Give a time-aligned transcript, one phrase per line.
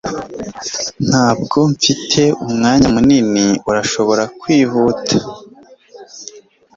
[1.07, 3.45] ntabwo mfite umwanya munini.
[3.69, 5.15] urashobora kwihuta